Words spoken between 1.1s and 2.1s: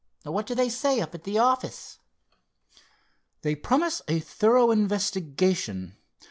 at the office?"